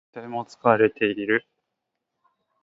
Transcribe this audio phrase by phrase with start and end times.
[0.13, 1.47] とても疲れている。